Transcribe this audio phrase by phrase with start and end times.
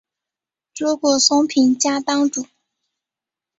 [0.73, 2.47] 竹谷松平家当主。